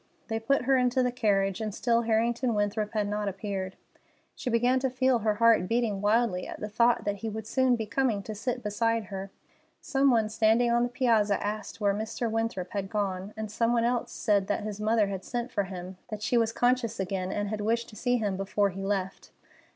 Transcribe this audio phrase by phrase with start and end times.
[0.29, 3.75] They put her into the carriage, and still Harrington Winthrop had not appeared.
[4.33, 7.75] She began to feel her heart beating wildly at the thought that he would soon
[7.75, 9.29] be coming to sit beside her.
[9.79, 12.31] Some one standing on the piazza asked where Mr.
[12.31, 15.97] Winthrop had gone, and some one else said that his mother had sent for him,
[16.09, 19.29] that she was conscious again and had wished to see him before he left.